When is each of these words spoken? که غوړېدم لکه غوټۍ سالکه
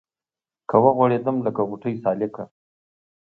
که 0.69 0.75
غوړېدم 0.97 1.37
لکه 1.45 1.61
غوټۍ 1.69 1.95
سالکه 2.03 2.43